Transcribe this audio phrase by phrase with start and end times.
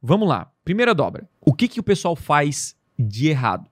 [0.00, 0.50] Vamos lá.
[0.64, 1.28] Primeira dobra.
[1.40, 3.68] O que, que o pessoal faz de errado?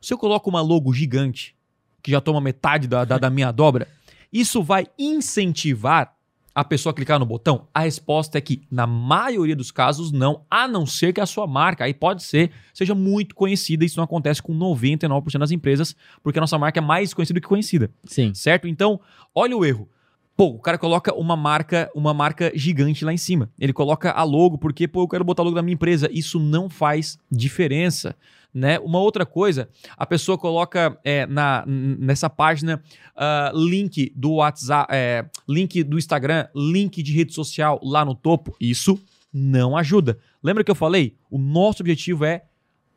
[0.00, 1.56] Se eu coloco uma logo gigante,
[2.02, 3.88] que já toma metade da, da, da minha dobra,
[4.32, 6.14] isso vai incentivar
[6.54, 7.68] a pessoa a clicar no botão?
[7.74, 11.46] A resposta é que, na maioria dos casos, não, a não ser que a sua
[11.46, 13.84] marca, aí pode ser, seja muito conhecida.
[13.84, 17.46] Isso não acontece com 99% das empresas, porque a nossa marca é mais conhecida que
[17.46, 17.90] conhecida.
[18.04, 18.32] Sim.
[18.32, 18.66] Certo?
[18.66, 18.98] Então,
[19.34, 19.88] olha o erro.
[20.36, 23.50] Pô, o cara coloca uma marca, uma marca gigante lá em cima.
[23.58, 26.10] Ele coloca a logo porque, pô, eu quero botar a logo da minha empresa.
[26.12, 28.14] Isso não faz diferença.
[28.52, 28.78] Né?
[28.80, 32.82] Uma outra coisa, a pessoa coloca é, na, nessa página
[33.14, 38.54] uh, link do WhatsApp, é, link do Instagram, link de rede social lá no topo.
[38.60, 38.98] Isso
[39.32, 40.18] não ajuda.
[40.42, 41.16] Lembra que eu falei?
[41.30, 42.42] O nosso objetivo é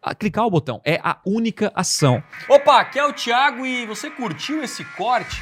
[0.02, 0.82] a clicar o botão.
[0.84, 2.22] É a única ação.
[2.50, 5.42] Opa, aqui é o Thiago e você curtiu esse corte?